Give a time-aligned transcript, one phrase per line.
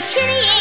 [0.00, 0.57] 千言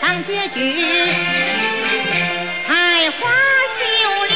[0.00, 0.58] 唱结句，
[2.66, 3.30] 采花
[3.76, 3.82] 秀
[4.28, 4.32] 丽，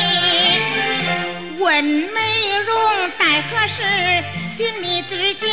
[1.59, 2.19] 问美
[2.67, 3.83] 容待何时，
[4.57, 5.47] 寻觅知己，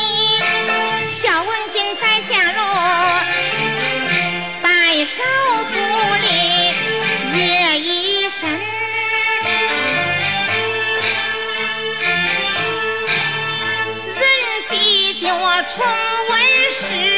[1.22, 2.62] 笑问君摘下落，
[4.62, 5.24] 白首
[5.72, 5.76] 不
[6.22, 6.28] 离
[7.40, 8.50] 夜已深。
[14.08, 14.22] 人
[14.70, 14.74] 迹
[15.22, 15.84] 叫我重
[16.30, 16.34] 温
[16.72, 17.15] 时。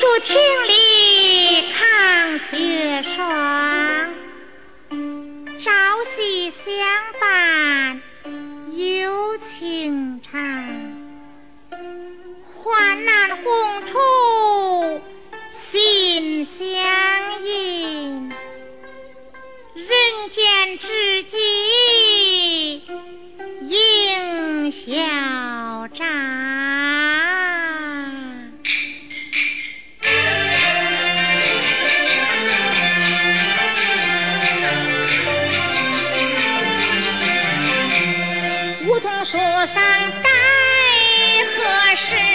[0.00, 0.34] 竹亭
[0.66, 4.14] 里看雪霜，
[5.60, 5.70] 朝
[6.16, 6.64] 夕相
[7.20, 8.00] 伴
[8.74, 10.40] 有情长。
[12.62, 15.02] 患难共处
[15.52, 16.64] 心相
[17.44, 18.32] 印。
[19.74, 19.86] 人
[20.30, 21.36] 间知己。
[39.60, 39.82] 路上
[40.22, 40.30] 待
[41.54, 42.29] 何时？